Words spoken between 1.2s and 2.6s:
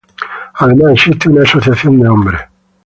una Asociación de Hombres.